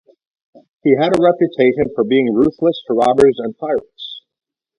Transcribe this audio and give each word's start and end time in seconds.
He 0.81 0.95
had 0.95 1.15
a 1.15 1.21
reputation 1.21 1.85
for 1.93 2.03
being 2.03 2.33
ruthless 2.33 2.81
to 2.87 2.95
robbers 2.95 3.35
and 3.37 3.55
pirates. 3.55 4.23